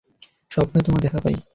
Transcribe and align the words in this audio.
স্বপ্নেও 0.51 0.85
তোমার 0.85 1.01
দেখা 1.01 1.19
পাই। 1.23 1.35